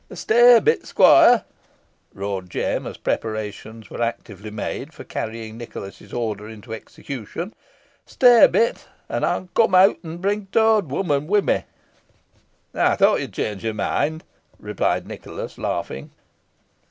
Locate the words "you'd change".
13.21-13.63